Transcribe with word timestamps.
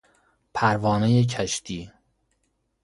پروانه 0.53 1.25
کشتی 1.25 1.91